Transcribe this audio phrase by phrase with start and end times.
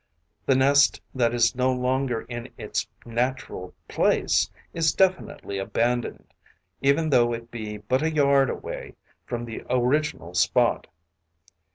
[0.47, 6.33] The nest that is no longer in its natural place is definitely abandoned,
[6.81, 8.95] even though it be but a yard away
[9.27, 10.87] from the original spot.